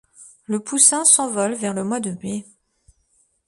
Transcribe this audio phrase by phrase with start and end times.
[0.47, 2.43] Le poussin s'envole vers le mois de mai.